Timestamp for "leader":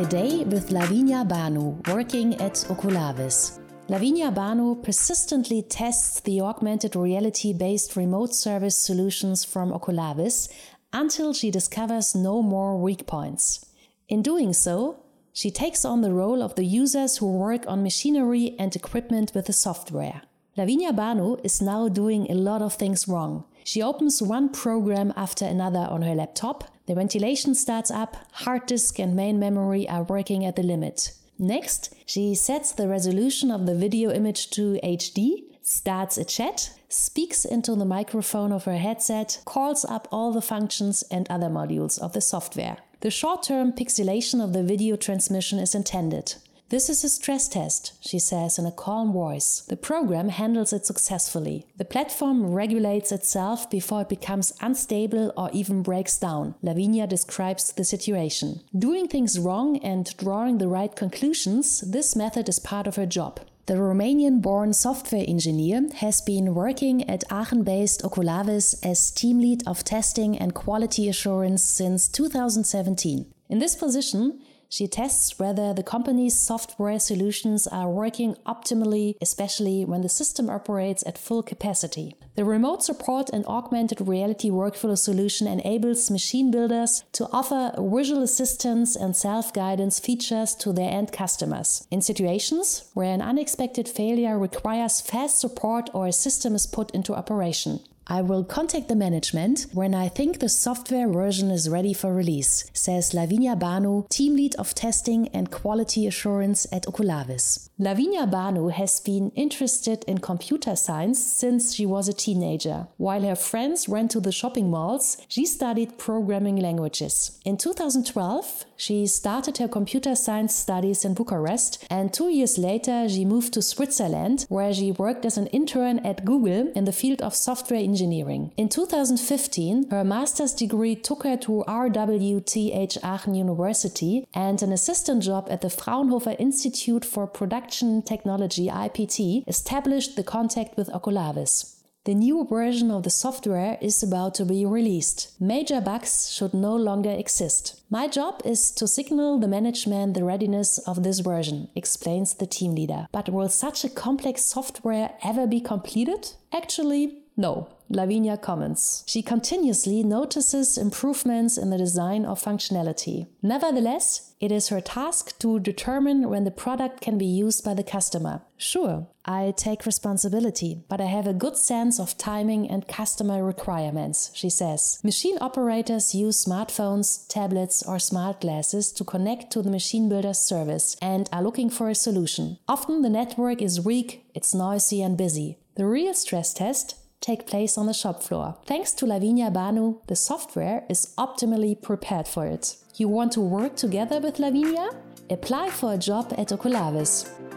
152.74-153.06